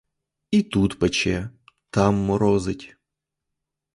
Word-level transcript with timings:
І 0.51 0.61
тут 0.63 0.99
пече, 0.99 1.49
там 1.91 2.15
морозить. 2.15 2.97